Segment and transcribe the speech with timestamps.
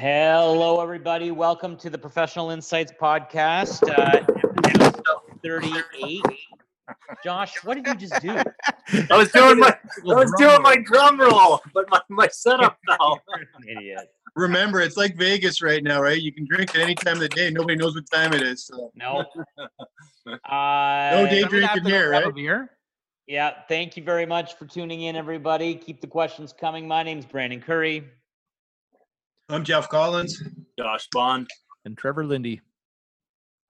[0.00, 1.30] Hello, everybody.
[1.30, 4.24] Welcome to the Professional Insights Podcast, uh,
[4.64, 5.02] episode
[5.44, 6.22] 38.
[7.22, 8.30] Josh, what did you just do?
[9.10, 13.18] I was doing my I was doing my drum roll, but my, my setup now.
[13.68, 14.08] Idiot.
[14.36, 16.18] Remember, it's like Vegas right now, right?
[16.18, 17.50] You can drink at any time of the day.
[17.50, 18.64] Nobody knows what time it is.
[18.64, 18.90] So.
[18.94, 19.26] No.
[20.26, 22.26] Uh, No day Remember that drinking here, right?
[22.26, 22.70] a beer?
[23.26, 25.74] Yeah, thank you very much for tuning in, everybody.
[25.74, 26.88] Keep the questions coming.
[26.88, 28.06] My name's Brandon Curry.
[29.50, 30.40] I'm Jeff Collins.
[30.78, 31.48] Josh Bond.
[31.84, 32.60] And Trevor Lindy.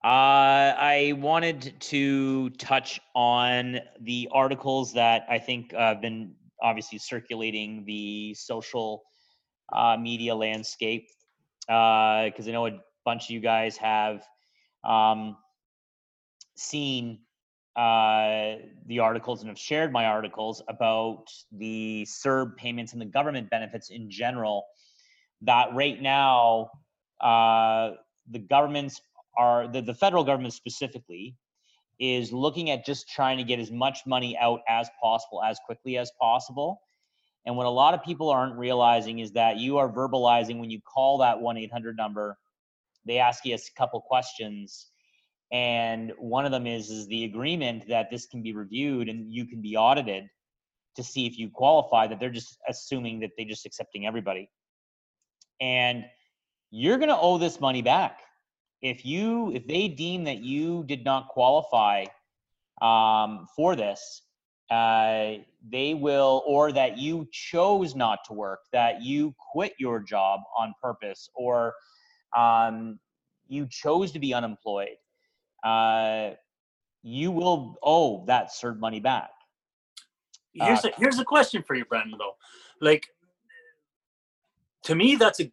[0.03, 6.99] Uh, I wanted to touch on the articles that I think uh, have been obviously
[6.99, 9.01] circulating the social
[9.73, 11.07] uh, media landscape
[11.61, 14.21] because I know a bunch of you guys have
[14.83, 15.35] um,
[16.55, 17.21] seen
[17.75, 23.49] uh, the articles and have shared my articles about the CERB payments and the government
[23.49, 24.65] benefits in general.
[25.41, 26.69] That right now,
[27.19, 27.91] uh,
[28.29, 29.01] the governments
[29.37, 31.35] are the, the federal government specifically
[31.99, 35.97] is looking at just trying to get as much money out as possible as quickly
[35.97, 36.81] as possible.
[37.45, 40.79] And what a lot of people aren't realizing is that you are verbalizing when you
[40.81, 42.37] call that 1-800 number
[43.05, 44.87] they ask you a couple questions.
[45.51, 49.45] And one of them is is the agreement that this can be reviewed and you
[49.45, 50.27] can be audited
[50.95, 54.49] to see if you qualify that they're just assuming that they're just accepting everybody
[55.61, 56.03] and
[56.71, 58.19] you're going to owe this money back
[58.81, 62.03] if you if they deem that you did not qualify
[62.81, 64.23] um, for this
[64.71, 65.33] uh,
[65.69, 70.73] they will or that you chose not to work that you quit your job on
[70.81, 71.73] purpose or
[72.35, 72.99] um,
[73.47, 74.97] you chose to be unemployed
[75.63, 76.31] uh,
[77.03, 79.29] you will owe that CERB money back
[80.53, 82.17] Here's a here's a question for you, Brandon.
[82.17, 82.35] Though,
[82.81, 83.07] like
[84.83, 85.51] to me, that's a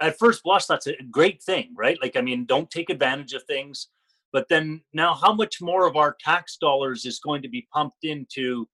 [0.00, 1.98] at first blush that's a great thing, right?
[2.02, 3.88] Like, I mean, don't take advantage of things.
[4.32, 8.04] But then now, how much more of our tax dollars is going to be pumped
[8.04, 8.68] into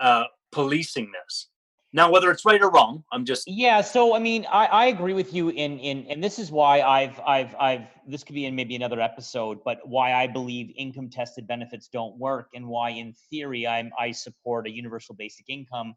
[0.00, 1.48] uh, policing this?
[1.92, 5.14] Now, whether it's right or wrong, I'm just Yeah, so I mean, I, I agree
[5.14, 8.54] with you in in and this is why I've I've I've this could be in
[8.54, 13.14] maybe another episode, but why I believe income tested benefits don't work and why in
[13.30, 15.94] theory I'm I support a universal basic income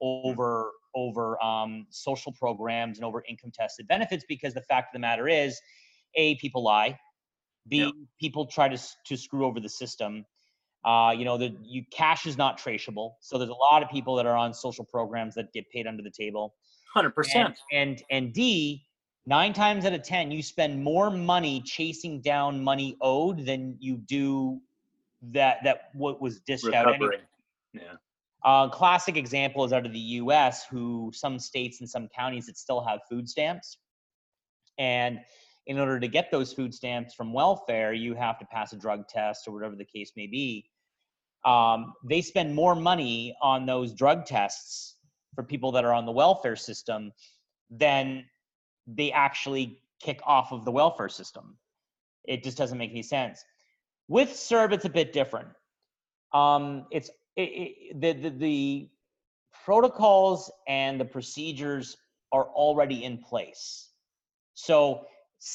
[0.00, 4.98] over over um, social programs and over income tested benefits because the fact of the
[4.98, 5.60] matter is,
[6.14, 6.98] a people lie,
[7.68, 10.24] b people try to to screw over the system.
[10.84, 14.14] Uh, you know, the you cash is not traceable, so there's a lot of people
[14.16, 16.54] that are on social programs that get paid under the table.
[16.94, 17.58] hundred And, percent.
[17.72, 18.86] and and D,
[19.26, 23.96] nine times out of ten, you spend more money chasing down money owed than you
[23.96, 24.60] do
[25.22, 26.94] that that what was dished out.
[26.94, 27.16] Anyway.
[27.74, 27.94] Yeah.
[28.44, 32.56] Uh, classic example is out of the U.S., who some states and some counties that
[32.56, 33.78] still have food stamps,
[34.78, 35.18] and
[35.66, 39.06] in order to get those food stamps from welfare, you have to pass a drug
[39.06, 40.64] test or whatever the case may be.
[41.44, 44.96] Um, they spend more money on those drug tests
[45.34, 47.12] for people that are on the welfare system
[47.70, 48.24] than
[48.86, 51.56] they actually kick off of the welfare system.
[52.24, 53.44] It just doesn't make any sense.
[54.08, 55.48] With CERB, it's a bit different.
[56.32, 58.88] Um, it's it, it, the, the the
[59.64, 61.96] protocols and the procedures
[62.32, 63.90] are already in place.
[64.54, 65.06] So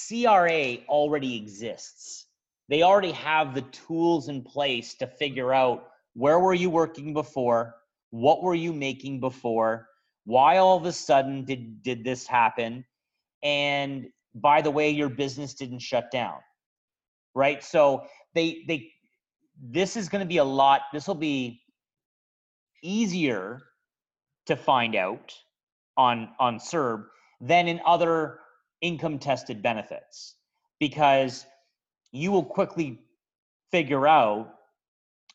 [0.08, 2.28] CRA already exists.
[2.70, 7.76] They already have the tools in place to figure out where were you working before,
[8.12, 9.90] what were you making before,
[10.24, 12.86] why all of a sudden did did this happen,
[13.44, 16.38] and by the way, your business didn't shut down,
[17.36, 17.62] right?
[17.62, 18.90] So they they
[19.62, 20.84] this is going to be a lot.
[20.94, 21.63] This will be
[22.84, 23.62] easier
[24.46, 25.34] to find out
[25.98, 27.06] on on CERB
[27.42, 28.40] than in other
[28.82, 30.36] income tested benefits
[30.80, 31.46] because
[32.12, 33.00] you will quickly
[33.72, 34.56] figure out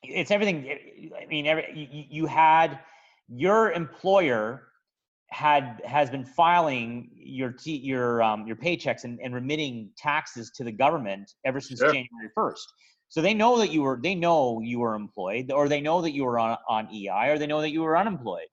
[0.02, 2.78] it's everything i mean every, you, you had
[3.28, 4.68] your employer
[5.30, 10.64] had has been filing your t, your um, your paychecks and, and remitting taxes to
[10.64, 11.88] the government ever since Sure.
[11.92, 12.66] January 1st.
[13.08, 16.12] So they know that you were they know you were employed or they know that
[16.12, 18.48] you were on, on EI or they know that you were unemployed.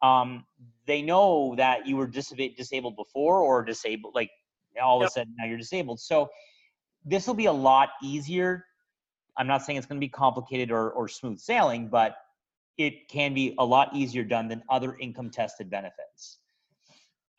[0.00, 0.44] Um,
[0.86, 4.30] they know that you were disab- disabled before or disabled like
[4.82, 6.00] all of a sudden now you're disabled.
[6.00, 6.28] So
[7.04, 8.64] this will be a lot easier.
[9.36, 12.16] I'm not saying it's going to be complicated or, or smooth sailing, but
[12.78, 16.38] it can be a lot easier done than other income tested benefits.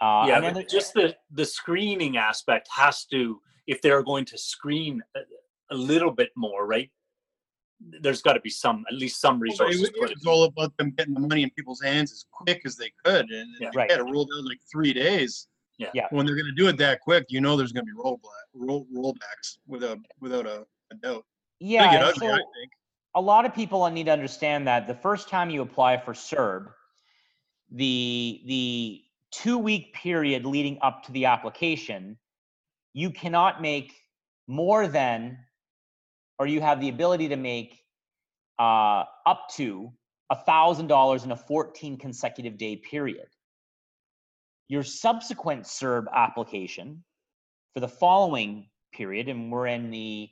[0.02, 5.02] Uh, yeah, another- just the the screening aspect has to if they're going to screen
[5.70, 6.90] a, a little bit more, right?
[8.02, 9.82] There's got to be some at least some It resources.
[9.82, 12.62] was, put it was all about them getting the money in people's hands as quick
[12.66, 13.70] as they could, and Yeah.
[13.70, 13.88] if Right.
[13.88, 15.48] they had to roll down like three days.
[15.78, 16.08] Yeah.
[16.12, 19.60] When they're gonna do it that quick, you know there's gonna be rollback, roll, rollbacks
[19.66, 21.26] without, without a, a doubt.
[21.62, 21.86] Yeah.
[21.90, 22.72] get and ugly, I so- think.
[23.16, 26.68] a lot of people need to understand that the first time you apply for CERB,
[27.72, 32.18] the the two week period leading up to the application,
[32.94, 33.94] you cannot make
[34.48, 35.38] more than,
[36.40, 37.84] or you have the ability to make
[38.58, 39.92] uh, up to
[40.30, 43.28] a thousand dollars in a 14 consecutive day period.
[44.70, 47.04] Your subsequent CERB application
[47.74, 50.30] for the following period, and we're in the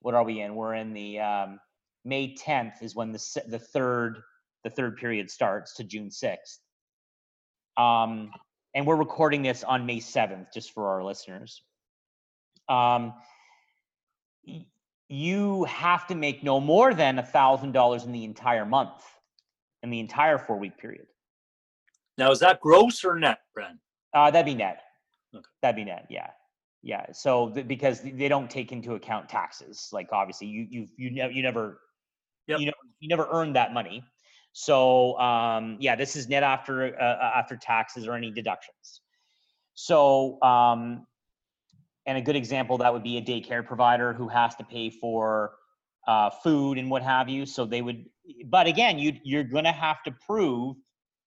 [0.00, 0.54] what are we in?
[0.54, 1.60] We're in the um,
[2.04, 4.20] May 10th is when the the third
[4.62, 6.58] the third period starts to June 6th.
[7.76, 8.30] Um,
[8.74, 11.62] and we're recording this on May 7th, just for our listeners.
[12.68, 13.14] Um,
[15.08, 19.02] you have to make no more than a thousand dollars in the entire month,
[19.82, 21.06] in the entire four week period.
[22.18, 23.78] Now, is that gross or net, Brent?
[24.14, 24.80] Uh, that'd be net.
[25.34, 25.44] Okay.
[25.62, 26.06] That'd be net.
[26.08, 26.30] Yeah,
[26.82, 27.06] yeah.
[27.12, 31.32] So th- because they don't take into account taxes, like obviously you you you never
[31.32, 31.80] you never
[32.48, 32.60] Yep.
[32.60, 34.04] you know you never earned that money.
[34.52, 39.02] So um, yeah, this is net after uh, uh, after taxes or any deductions.
[39.74, 41.06] So um,
[42.06, 45.54] and a good example that would be a daycare provider who has to pay for
[46.06, 47.44] uh, food and what have you.
[47.46, 48.06] So they would,
[48.46, 50.76] but again, you you're gonna have to prove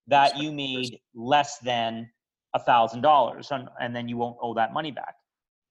[0.07, 2.09] that you made less than
[2.53, 5.15] a thousand dollars and then you won't owe that money back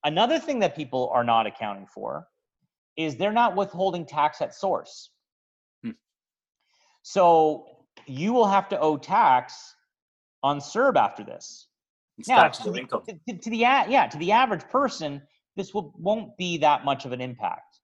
[0.05, 2.27] another thing that people are not accounting for
[2.97, 5.11] is they're not withholding tax at source
[5.83, 5.93] Hmm.
[7.03, 7.67] so
[8.07, 9.75] you will have to owe tax
[10.43, 11.68] on CERB after this
[12.25, 13.03] Taxable to, income.
[13.27, 15.23] to, to the yeah to the average person,
[15.57, 17.81] this will won't be that much of an impact.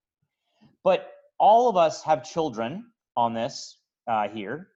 [0.82, 2.84] But all of us have children
[3.16, 3.78] on this
[4.08, 4.68] uh, here,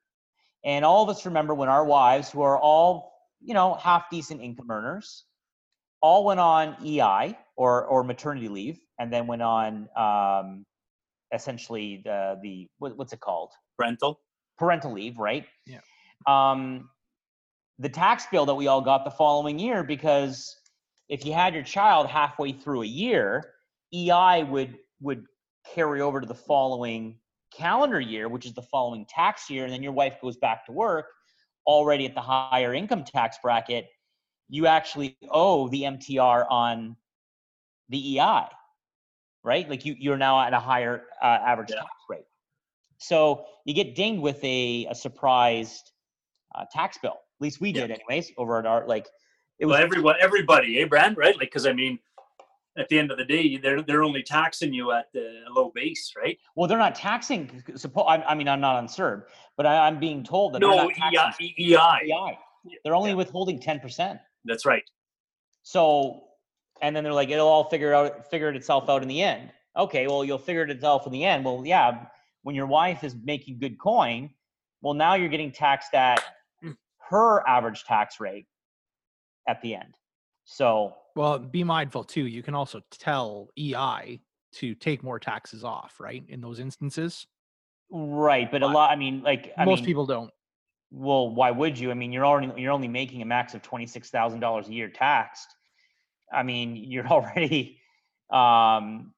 [0.64, 4.40] and all of us remember when our wives, who are all you know half decent
[4.40, 5.25] income earners,
[6.00, 10.64] all went on EI or or maternity leave, and then went on um,
[11.32, 14.20] essentially the the what, what's it called parental
[14.58, 15.46] parental leave, right?
[15.66, 15.81] Yeah.
[16.26, 16.90] Um,
[17.78, 20.56] the tax bill that we all got the following year, because
[21.08, 23.54] if you had your child halfway through a year,
[23.94, 25.25] EI would would
[25.75, 27.19] carry over to the following
[27.52, 30.72] calendar year, which is the following tax year, and then your wife goes back to
[30.72, 31.06] work
[31.66, 33.86] already at the higher income tax bracket.
[34.48, 36.96] You actually owe the MTR on
[37.90, 38.46] the EI,
[39.44, 39.69] right?
[39.69, 41.76] Like you you're now at a higher uh, average Yeah.
[41.76, 42.25] tax rate.
[42.98, 45.92] So you get dinged with a, a surprised
[46.54, 47.19] uh, tax bill.
[47.38, 47.82] At least we Yeah.
[47.87, 49.06] did, anyways, over at our like.
[49.61, 51.17] It was Well, everyone, everybody, eh, Brand?
[51.17, 51.35] Right?
[51.37, 52.00] Like, because I mean,
[52.76, 56.14] at the end of the day, they're they're only taxing you at the low base,
[56.17, 56.37] right?
[56.56, 57.62] well, they're not taxing.
[57.76, 59.23] Suppose I, I mean, I'm not on CERB,
[59.56, 62.12] but I, I'm being told that No, they're not taxing EI, EI.
[62.12, 62.38] EI.
[62.85, 63.17] They're only Yeah.
[63.17, 64.20] withholding ten percent.
[64.44, 64.82] That's right.
[65.62, 66.25] So,
[66.82, 69.52] and then they're like, it'll all figure out, figure itself out in the end.
[69.76, 71.44] Okay, well, you'll figure it itself in the end.
[71.44, 72.06] Well, yeah,
[72.43, 74.31] when your wife is making good coin,
[74.81, 76.20] well, now you're getting taxed at.
[77.10, 78.46] Her average tax rate
[79.49, 79.94] at the end.
[80.44, 82.26] So, Well, be mindful too.
[82.26, 84.20] You can also tell EI
[84.55, 86.25] to take more taxes off, right?
[86.28, 87.26] In those instances,
[87.90, 88.90] right, but a lot.
[88.90, 90.31] I mean, like, I most mean, people don't.
[90.90, 91.90] Well, why would you?
[91.90, 94.72] I mean, you're already you're only making a max of twenty six thousand dollars a
[94.72, 95.49] year taxed.
[96.32, 97.78] I mean, you're already,
[98.32, 99.12] um,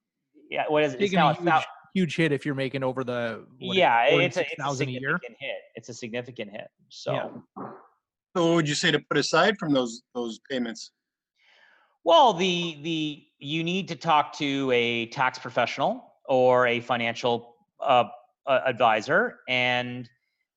[0.51, 0.65] yeah.
[0.69, 1.03] What is it?
[1.03, 1.63] It's now huge, thou-
[1.95, 4.91] huge hit if you're making over the what, yeah, it's a, it's a 46,000 a
[4.91, 5.01] year.
[5.01, 5.57] significant hit.
[5.77, 6.69] It's a significant hit.
[6.89, 7.70] So, Yeah.
[8.37, 10.93] So what would you say to put aside from those, those payments?
[12.05, 18.05] well, the the you need to talk to a tax professional or a financial uh,
[18.47, 20.09] advisor and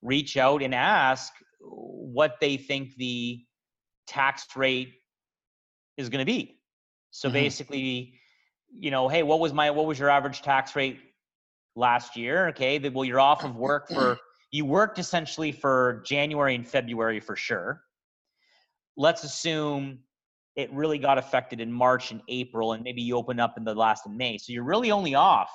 [0.02, 3.46] reach out and ask what they think the
[4.08, 4.94] tax rate
[5.98, 6.60] is going to be.
[7.12, 7.34] So Mhm.
[7.34, 8.20] basically,
[8.72, 11.00] you know, hey, what was my what was your average tax rate
[11.76, 12.50] last year?
[12.50, 14.18] Okay, well, you're off of work for
[14.54, 17.82] you worked essentially for January and February for sure.
[18.96, 19.98] Let's assume
[20.56, 23.74] it really got affected in March and April, and maybe you open up in the
[23.74, 24.38] last of May.
[24.38, 25.50] So you're really only off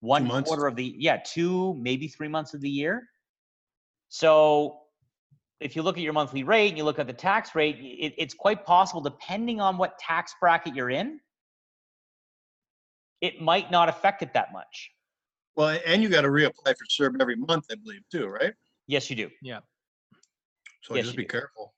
[0.00, 3.08] one quarter of the yeah, two, maybe three months of the year.
[4.08, 4.80] So
[5.60, 8.12] if you look at your monthly rate and you look at the tax rate, it,
[8.18, 11.20] it's quite possible, depending on what tax bracket you're in,
[13.20, 14.90] it might not affect it that much.
[15.56, 18.54] Well, and you got to reapply for CERB every month, I believe, too, right?
[18.86, 19.30] Yes, you do.
[19.42, 19.60] Yeah.
[20.82, 21.28] So Yes, just you be do.
[21.28, 21.74] careful.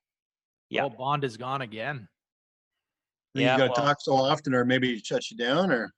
[0.69, 0.81] Yeah.
[0.83, 2.07] Well, bond is gone again.
[3.33, 5.71] Then Yeah, You got to well- talk so often, or maybe it shuts you down,
[5.71, 5.93] or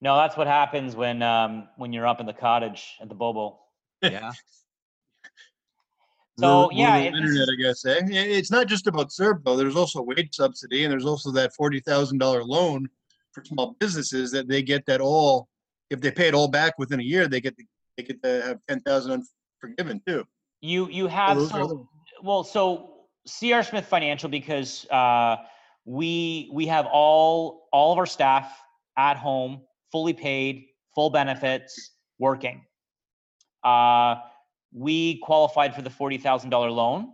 [0.00, 3.58] No, that's what happens when um, when you're up in the cottage at the Bobo.
[4.02, 4.32] Yeah.
[6.38, 7.84] So, rural- yeah, rural it- this internet, I guess.
[7.84, 8.00] Eh?
[8.00, 9.54] I- It's not just about CERB though.
[9.54, 12.88] There's also wage subsidy, and there's also that forty thousand dollar loan
[13.32, 15.48] for small businesses that they get that all.
[15.92, 17.64] If they pay it all back within a year, they get to,
[17.98, 19.24] they get to have ten thousand
[19.60, 20.24] forgiven too.
[20.62, 21.86] You you have those so
[22.22, 22.94] well so
[23.26, 25.36] CR Smith Financial because uh,
[25.84, 28.58] we we have all all of our staff
[28.96, 29.60] at home,
[29.92, 32.64] fully paid, full benefits, working.
[33.62, 34.16] Uh,
[34.72, 37.12] we qualified for the forty thousand dollar loan.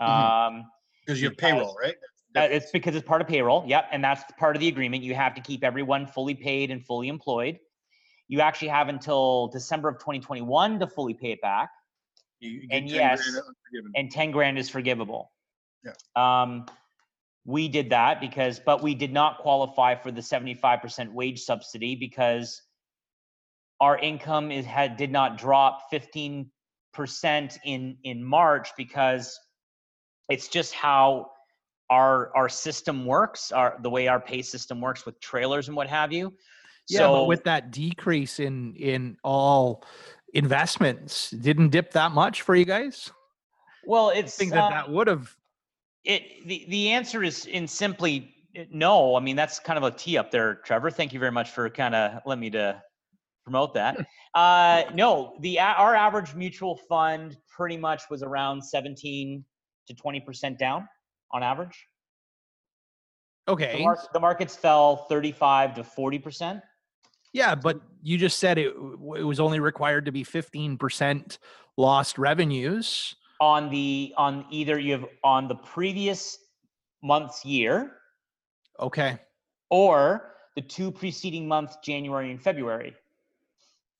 [0.00, 0.06] Mhm.
[0.06, 0.64] Um,
[1.04, 1.94] Because you have payroll, right?
[2.36, 3.64] uh, it's because it's part of payroll.
[3.66, 5.02] Yep, and that's part of the agreement.
[5.04, 7.58] You have to keep everyone fully paid and fully employed.
[8.28, 11.70] You actually have until December of 2021 to fully pay it back.
[12.40, 13.40] You- you get and yes,
[13.94, 15.30] and 10 grand is forgivable.
[15.84, 15.92] Yeah.
[16.16, 16.66] Um,
[17.44, 22.62] we did that because, but we did not qualify for the 75% wage subsidy because
[23.80, 26.48] our income is had did not drop 15%
[27.64, 29.38] in in March because
[30.28, 31.32] it's just how
[31.90, 35.88] our our system works, our the way our pay system works with trailers and what
[35.88, 36.32] have you.
[36.88, 39.84] Yeah, so but with that decrease in in all
[40.34, 43.10] investments, didn't dip that much for you guys?
[43.86, 45.34] well, I it's think that uh, that would have.
[46.04, 48.34] It the the answer is in simply
[48.70, 49.16] no.
[49.16, 50.90] I mean that's kind of a tee up there, Trevor.
[50.90, 52.82] Thank you very much for kind of let me to
[53.44, 53.96] promote that.
[54.34, 59.44] Uh, no, the our average mutual fund pretty much was around seventeen
[59.86, 60.88] to twenty percent down
[61.30, 61.86] on average.
[63.46, 63.80] The, Okay.
[63.84, 66.64] mar- the markets fell thirty five to forty percent.
[67.34, 71.38] Yeah, but you just said it, it was only required to be 15%
[71.76, 73.16] lost revenues.
[73.40, 76.38] on the on either you have on the previous
[77.02, 77.96] month's year
[78.80, 79.18] Okay.
[79.70, 82.94] or the two preceding months, January and February.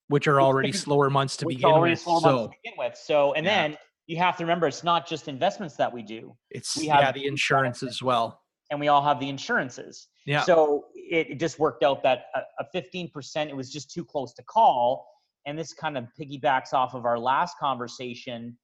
[0.08, 2.00] Which are already slower months to which begin already with.
[2.00, 2.96] slower months So to begin with.
[2.96, 3.62] So, and Yeah.
[3.68, 7.02] then you have to remember, it's not just investments that we do, it's we yeah,
[7.06, 8.42] have the insurance as well.
[8.70, 10.08] and we all have the insurances.
[10.24, 10.42] Yeah.
[10.42, 10.84] So
[11.14, 14.42] it, it just worked out that a, a 15%, it was just too close to
[14.42, 15.06] call.
[15.46, 18.56] And this kind of piggybacks off of our last conversation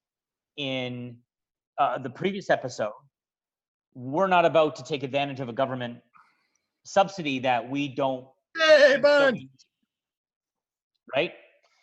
[0.57, 1.17] in
[1.79, 2.93] uh, the previous episode.
[3.95, 5.99] We're not about to take advantage of a government
[6.85, 8.27] subsidy that we don't,
[8.57, 9.37] Hey, bud.
[11.15, 11.33] right?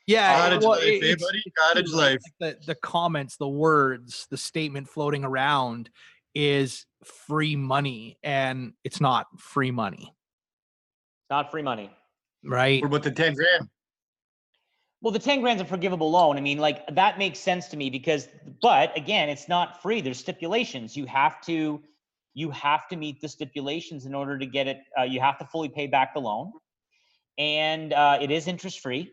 [0.08, 0.38] Yeah.
[0.50, 1.44] Cottage well, life, it- buddy?
[1.58, 2.20] Cottage life.
[2.40, 5.90] Like The, the comments, the words, the statement floating around
[6.34, 10.14] is free money, and it's not free money,
[11.29, 11.91] Not free money.
[12.43, 12.81] right?
[12.81, 13.67] What about the ten grand?
[15.01, 16.38] Well, the 10 grand's a forgivable loan.
[16.38, 18.27] I mean, like that makes sense to me because,
[18.63, 20.01] but again, it's not free.
[20.01, 20.98] There's stipulations.
[20.98, 21.84] You have to,
[22.34, 24.79] you have to meet the stipulations in order to get it.
[24.98, 26.51] Uh, you have to fully pay back the loan,
[27.38, 29.12] and uh, it is interest free,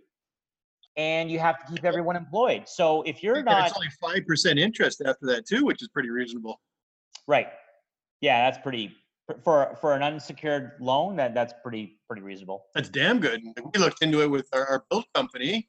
[0.97, 2.67] and you have to keep everyone employed.
[2.67, 5.89] So if you're And not It's only five percent interest after that too, which is
[5.89, 6.63] pretty reasonable.
[7.27, 7.49] right,
[8.23, 8.97] yeah, that's pretty
[9.43, 11.17] for for an unsecured loan.
[11.17, 12.67] That that's pretty pretty reasonable.
[12.75, 13.43] That's damn good.
[13.73, 15.69] We looked into it with our, our build company,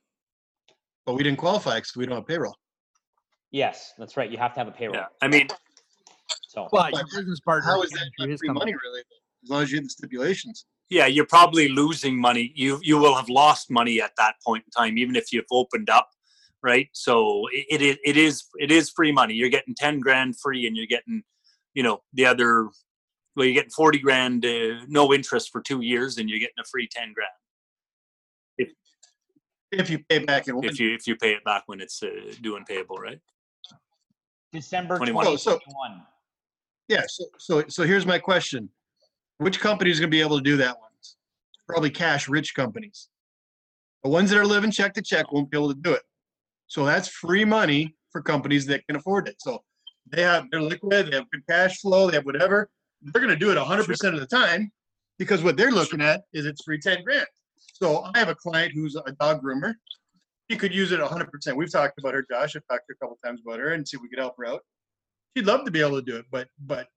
[1.05, 2.55] but we didn't qualify because we don't have payroll.
[3.51, 4.29] Yes, that's right.
[4.29, 4.97] You have to have a payroll.
[4.97, 5.47] Yeah, I mean,
[6.47, 8.71] So But But your business partner How is can that through not his free company.
[8.73, 9.01] money really?
[9.43, 10.65] As long as you have the stipulations.
[10.89, 12.51] yeah, you're probably losing money.
[12.55, 15.89] You you will have lost money at that point in time, even if you've opened
[15.89, 16.09] up,
[16.63, 16.89] right?
[16.93, 19.35] So it, it is it is it is free money.
[19.35, 21.23] You're getting ten grand free, and you're getting,
[21.73, 22.69] you know, the other.
[23.35, 26.65] Well, you're getting forty grand, uh, no interest for two years, and you're getting a
[26.65, 28.71] free ten grand
[29.71, 32.09] If you pay back in if you if you pay it back when it's uh,
[32.41, 33.19] due and payable, right?
[34.53, 35.25] December 21.
[35.25, 36.01] 2021.
[36.87, 38.69] Yeah, so, so, so here's my question.
[39.37, 40.85] Which company is gonna be able to do that one?
[41.67, 43.09] Probably cash-rich companies.
[44.03, 46.03] The ones that are living check to check won't be able to do it.
[46.67, 49.35] So that's free money for companies that can afford it.
[49.39, 49.63] So
[50.11, 52.69] they have, they're liquid, they have good cash flow, they have whatever.
[53.05, 54.71] They're gonna do it hundred percent of the time
[55.17, 57.27] because what they're looking at is it's free ten grand.
[57.73, 59.73] So I have a client who's a dog groomer.
[60.49, 61.57] She could use it hundred percent.
[61.57, 62.55] We've talked about her, Josh.
[62.55, 64.35] I've talked to her a couple times about her and see if we could help
[64.37, 64.61] her out.
[65.35, 66.87] She'd love to be able to do it, but, but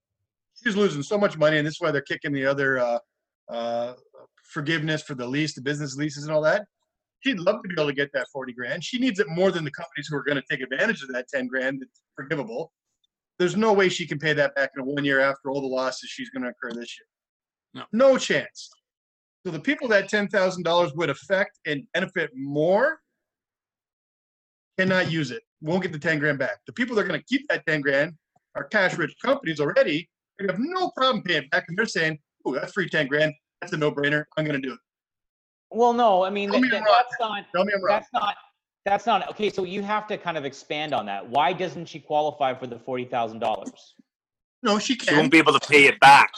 [0.63, 2.99] she's losing so much money and this is why they're kicking the other, uh,
[3.49, 3.93] uh,
[4.43, 6.65] forgiveness for the lease, the business leases and all that.
[7.21, 8.83] She'd love to be able to get that forty grand.
[8.83, 11.47] She needs it more than the companies who are gonna take advantage of that ten
[11.47, 12.71] grand that's forgivable.
[13.39, 16.09] There's no way she can pay that back in one year after all the losses
[16.09, 17.07] she's gonna incur this year.
[17.73, 18.11] No.
[18.11, 18.69] No chance.
[19.45, 22.99] So the people that ten thousand dollars would affect and benefit more
[24.77, 26.57] cannot use it, won't get the ten grand back.
[26.67, 28.13] The people that are gonna keep that ten grand
[28.55, 30.09] are cash-rich companies already.
[30.37, 33.33] They have no problem paying it back and they're saying, oh, that's free ten grand.
[33.61, 34.25] That's a no-brainer.
[34.37, 34.79] I'm gonna do it.
[35.71, 37.95] Well, no, I mean, Tell that, I'm that's not, Tell me I'm wrong.
[37.99, 38.35] that's not,
[38.85, 41.27] That's not, okay, so you have to kind of expand on that.
[41.29, 43.93] Why doesn't she qualify for the forty thousand dollars?
[44.63, 45.09] No, she can't.
[45.09, 46.31] She won't be able to pay it back.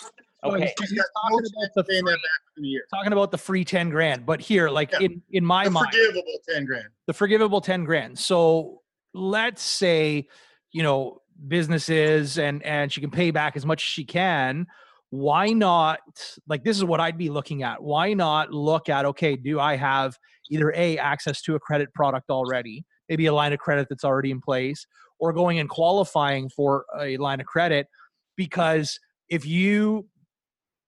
[0.43, 2.83] No, he's- Okay, She's he's talking about the paying that free- back in a year.
[2.93, 5.01] talking about the free 10 grand but here like Yeah.
[5.01, 6.88] in in my The mind forgivable ten grand.
[7.05, 8.81] the forgivable 10 grand so
[9.13, 10.27] let's say
[10.71, 14.65] you know businesses and and she can pay back as much as she can
[15.12, 16.00] why not
[16.48, 19.75] like this is what i'd be looking at why not look at okay do i
[19.75, 20.17] have
[20.51, 24.29] either a access to a credit product already maybe a line of credit that's already
[24.31, 24.86] in place
[25.20, 27.88] or going and qualifying for a line of credit
[28.36, 30.08] because if you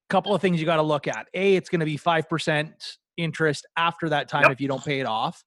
[0.09, 2.71] couple of things you got to look at a it's going to be 5%
[3.17, 4.51] interest after that time Yep.
[4.51, 5.43] if you don't pay it off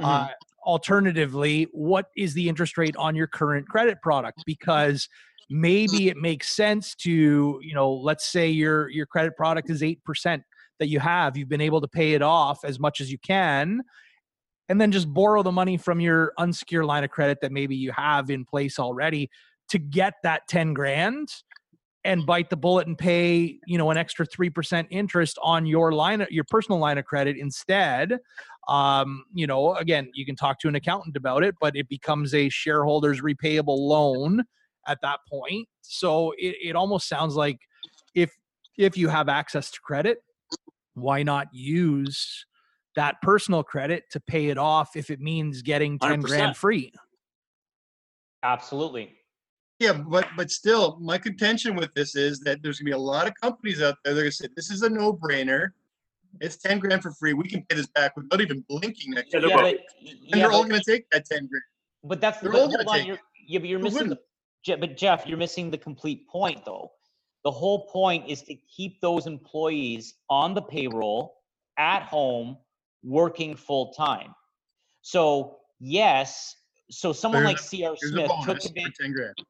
[0.00, 0.04] Mhm.
[0.04, 0.28] uh,
[0.64, 4.42] alternatively, what is the interest rate on your current credit product?
[4.46, 5.08] Because
[5.50, 10.02] maybe it makes sense to, you know, let's say your your credit product is eight
[10.04, 10.42] percent
[10.78, 11.36] that you have.
[11.36, 13.82] You've been able to pay it off as much as you can,
[14.68, 17.92] and then just borrow the money from your unsecured line of credit that maybe you
[17.92, 19.30] have in place already
[19.70, 21.28] to get that ten grand
[22.04, 26.24] and bite the bullet and pay you know an extra 3% interest on your line
[26.30, 28.18] your personal line of credit instead
[28.68, 32.34] um, you know, again, you can talk to an accountant about it, but it becomes
[32.34, 34.44] a shareholder's repayable loan
[34.86, 35.66] at that point.
[35.80, 37.58] So it, it almost sounds like
[38.14, 38.30] if
[38.76, 40.18] if you have access to credit,
[41.00, 42.46] why not use
[42.96, 46.56] that personal credit to pay it off if it means getting 10 grand 100%.
[46.56, 46.92] free?
[48.42, 49.14] absolutely.
[49.80, 53.28] Yeah, but but still, my contention with this is that there's gonna be a lot
[53.28, 54.12] of companies out there.
[54.12, 55.68] They're gonna say this is a no-brainer.
[56.40, 57.32] It's ten grand for free.
[57.32, 59.50] We can pay this back without even blinking next Yeah, year.
[59.50, 61.62] Yeah, but, And yeah, they're all gonna take that ten grand.
[62.02, 64.18] but that's, they're but all gonna on, take you're, yeah, but you're missing the
[64.66, 64.80] wouldn't?
[64.80, 66.90] But Jeff, you're missing the complete point though.
[67.48, 71.38] The whole point is to keep those employees on the payroll
[71.78, 72.58] at home
[73.02, 74.34] working full time.
[75.00, 76.54] So yes,
[76.90, 79.46] so someone like CR Smith took advantage.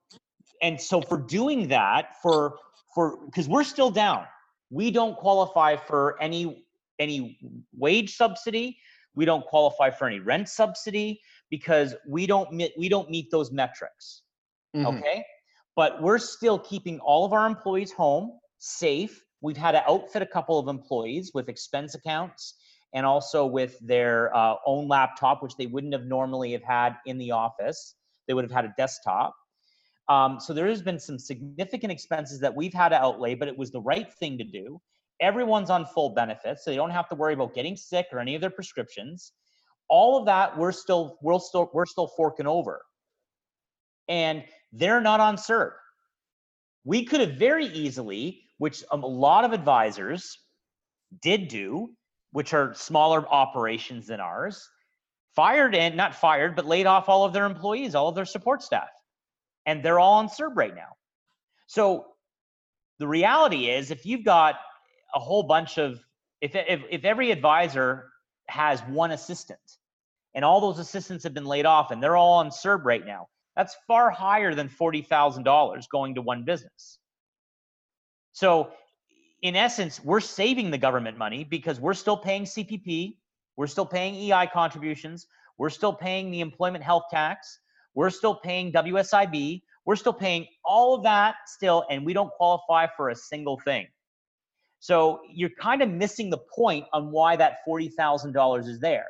[0.63, 2.61] And so for doing that, for
[2.95, 4.27] for because we're still down,
[4.71, 6.65] we don't qualify for any
[7.01, 7.41] any
[7.77, 8.79] wage subsidy.
[9.17, 13.51] We don't qualify for any rent subsidy because we don't meet we don't meet those
[13.51, 14.23] metrics
[14.77, 14.87] Mhm.
[14.87, 15.25] okay
[15.79, 19.23] but we're still keeping all of our employees home safe.
[19.43, 22.55] We've had to outfit a couple of employees with expense accounts
[22.95, 27.17] and also with their uh, own laptop which they wouldn't have normally have had in
[27.17, 27.95] the office.
[28.27, 29.37] They would have had a desktop.
[30.09, 33.57] Um, so there has been some significant expenses that we've had to outlay but it
[33.57, 34.81] was the right thing to do.
[35.21, 38.35] Everyone's on full benefits so they don't have to worry about getting sick or any
[38.35, 39.31] of their prescriptions.
[39.89, 42.83] All of that we're still we're still we're still forking over.
[44.09, 45.73] And they're not on CERB.
[46.85, 50.39] We could have very easily, which a lot of advisors
[51.23, 51.91] did do,
[52.33, 54.69] which are smaller operations than ours,
[55.35, 58.63] fired and not fired, but laid off all of their employees, all of their support
[58.63, 58.89] staff.
[59.67, 60.97] And they're all on CERB right now.
[61.67, 62.07] So
[62.99, 64.57] the reality is if you've got
[65.15, 66.01] a whole bunch of
[66.41, 68.11] if, if, if every advisor
[68.49, 69.59] has one assistant
[70.35, 73.29] and all those assistants have been laid off and they're all on CERB right now,
[73.59, 77.01] that's far higher than $40,000 going to one business.
[78.33, 78.71] So,
[79.43, 83.17] in essence, we're saving the government money because we're still paying CPP,
[83.57, 85.27] we're still paying EI contributions,
[85.59, 87.59] we're still paying the employment health tax,
[87.95, 92.87] we're still paying WSIB, we're still paying all of that still, and we don't qualify
[92.97, 93.89] for a single thing.
[94.79, 99.07] So, you're kind of missing the point on why that $40,000 is there.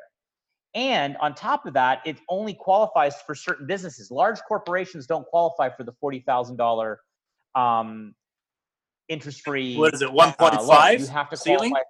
[0.79, 4.13] And on top of that, it only qualifies for certain businesses.
[4.13, 7.01] Large corporations don't qualify for the forty thousand dollar
[7.57, 8.15] um,
[9.09, 9.77] interest-free.
[9.77, 11.01] What is it, uh, 1.5 loan.
[11.01, 11.71] You have to ceiling?
[11.71, 11.89] qualify.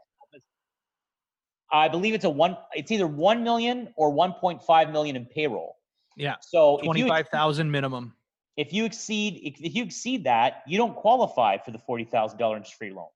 [1.71, 2.57] I believe it's a one.
[2.73, 5.77] It's either one million or one point five million in payroll.
[6.17, 6.37] Yeah.
[6.41, 8.15] So 25,000 minimum.
[8.57, 12.39] if you exceed if, if you exceed that, you don't qualify for the forty thousand
[12.39, 13.09] dollar interest-free loan.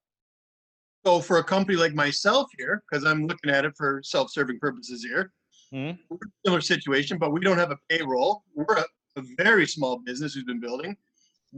[1.06, 5.02] So for a company like myself here, because I'm looking at it for self-serving purposes
[5.02, 5.32] here,
[5.72, 5.98] Mhm.
[6.10, 8.44] we're in a similar situation, but we don't have a payroll.
[8.54, 8.84] We're a,
[9.16, 10.96] a very small business who's been building.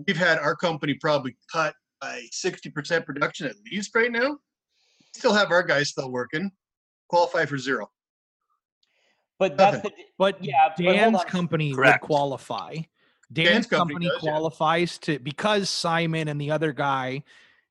[0.06, 4.38] We've had our company probably cut by 60% production at least right now.
[5.14, 6.50] Still have our guys still working,
[7.08, 7.90] qualify for zero.
[9.38, 11.26] But that's the But Yeah, Dan's on.
[11.26, 12.02] company Correct.
[12.02, 12.76] would qualify.
[13.32, 14.30] Dan's, Dan's company company, does, yeah.
[14.30, 17.24] qualifies to because Simon and the other guy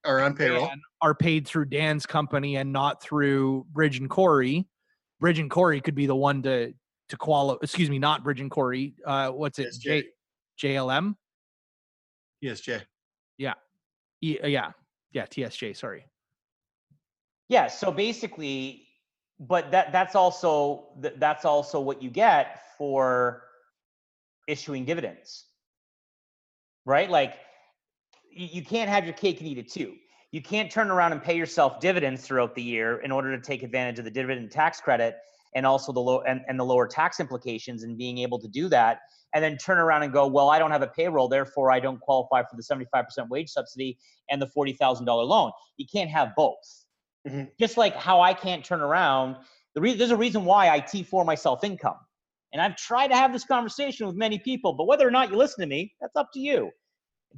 [0.04, 0.68] are on payroll.
[0.68, 4.66] Dan are paid through Dan's company and not through Bridge and Corey.
[5.24, 6.74] Bridge and Corey could be the one to
[7.08, 7.58] to qualify.
[7.64, 8.94] Excuse me, not Bridge and Corey.
[9.06, 9.74] Uh, what's it?
[9.80, 10.04] J
[10.62, 11.16] JLM.
[12.42, 12.82] Yes, Jay.
[14.22, 14.72] E- uh, yeah,
[15.14, 15.26] yeah.
[15.26, 15.78] TSJ.
[15.78, 16.06] Sorry.
[17.48, 18.86] Yeah, so basically,
[19.40, 23.44] but that that's also th- that's also what you get for
[24.50, 25.46] issuing dividends
[26.86, 27.36] right like
[28.30, 29.94] you, you can't have your cake and eat it too
[30.34, 33.62] you can't turn around and pay yourself dividends throughout the year in order to take
[33.62, 35.16] advantage of the dividend tax credit
[35.56, 38.68] and also the low and, and the lower tax implications and being able to do
[38.68, 39.02] that
[39.36, 42.02] and then turn around and go well i don't have a payroll therefore i don't
[42.02, 43.98] qualify for the 75% wage subsidy
[44.30, 45.52] and the $40000 loan.
[45.78, 46.86] You can't have both.
[47.28, 47.52] Mhm.
[47.60, 49.38] just like how i can't turn around
[49.76, 52.00] the reason there's a reason why i t4 myself income.
[52.52, 55.38] And i've tried to have this conversation with many people but whether or not you
[55.38, 56.72] listen to me that's up to you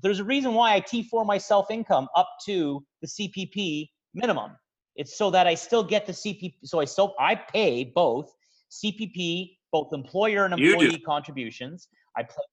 [0.01, 4.51] there's a reason why i t4 my self income up to the cpp minimum
[4.95, 6.55] it's so that I still get the CPP.
[6.63, 8.33] So I still I pay both
[8.71, 11.89] CPP, both employer and employee contributions.
[12.17, 12.43] I play.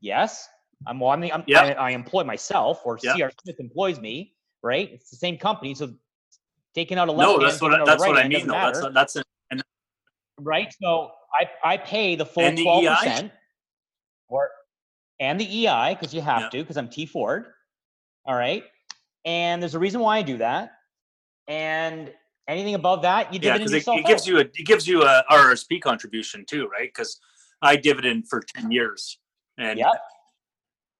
[0.00, 0.46] Yes,
[0.86, 1.00] I'm.
[1.00, 1.62] Well, I'm, the, I'm Yeah.
[1.62, 3.14] I, I employ myself, or Yeah.
[3.14, 4.34] CR Smith employs me.
[4.62, 4.90] Right?
[4.92, 5.74] It's the same company.
[5.74, 5.94] So
[6.74, 8.46] taking out a left No, hand, that's what I, that's right what I mean.
[8.46, 8.52] though.
[8.52, 9.62] That's matter, that's an,
[10.38, 10.72] right.
[10.82, 13.32] So I I pay the full twelve percent,
[14.28, 14.50] or
[15.20, 16.48] and the EI because you have Yeah.
[16.48, 17.52] to because I'm T4'd.
[18.26, 18.64] All right,
[19.24, 20.72] and there's a reason why I do that.
[21.48, 22.12] And
[22.48, 24.26] anything above that, you yeah, dividend it, it gives out.
[24.26, 26.88] you a it gives you a RSP contribution too, right?
[26.88, 27.20] Because
[27.62, 29.18] I dividend for ten years,
[29.58, 29.88] and Yep.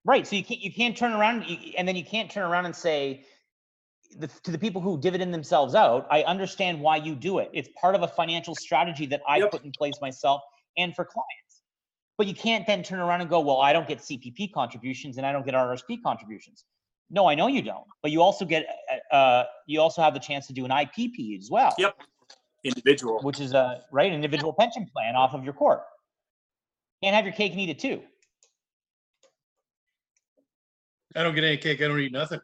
[0.05, 0.27] Right.
[0.27, 1.45] So you can't you can't turn around
[1.77, 3.27] and then you can't turn around and say
[4.17, 7.51] the, to the people who dividend themselves out, I understand why you do it.
[7.53, 9.51] It's part of a financial strategy that I Yep.
[9.53, 10.41] put in place myself
[10.79, 11.40] and for clients.
[12.21, 15.25] But you can't then turn around and go, well, I don't get CPP contributions and
[15.25, 16.67] I don't get RSP contributions.
[17.09, 17.87] No, I know you don't.
[18.03, 18.67] But you also get
[19.11, 21.75] uh, uh, you also have the chance to do an IPP as well.
[21.79, 21.97] Yep.
[22.63, 23.23] individual.
[23.23, 25.83] Which is a right individual pension plan off of your corp.
[27.03, 28.03] Can't have your cake and eat it too.
[31.17, 31.81] I don't get any cake.
[31.81, 32.41] I don't eat nothing.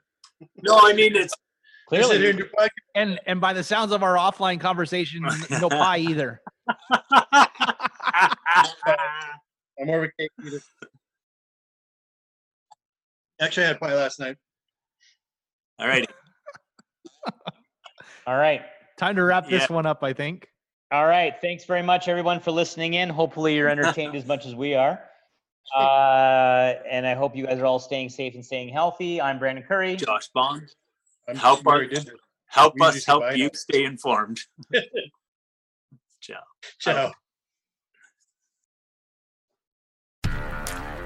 [0.63, 1.35] No, I mean it's
[1.93, 2.95] I sit here Clearly, and.
[2.95, 6.41] And and by the sounds of our offline conversation, no pie either.
[9.81, 10.61] I'm more of a cake eater.
[13.41, 14.37] Actually, I had pie last night.
[15.79, 16.07] all right.
[18.27, 18.63] all right.
[18.97, 19.75] Time to wrap this Yeah.
[19.75, 20.49] one up, I think.
[20.91, 21.35] All right.
[21.41, 23.09] Thanks very much, everyone, for listening in.
[23.11, 25.03] Hopefully, you're entertained as much as we are.
[25.77, 29.21] Uh, and I hope you guys are all staying safe and staying healthy.
[29.21, 29.97] I'm Brandon Curry.
[29.97, 30.73] Josh Bond,
[31.29, 32.15] I'm How far- Mary did this.
[32.47, 33.51] help We us help you now.
[33.53, 34.39] stay informed.
[36.21, 36.39] Ciao.
[36.79, 37.13] Ciao.